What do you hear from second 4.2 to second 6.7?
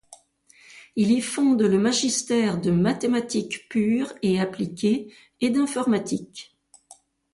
et appliquées et d'informatique.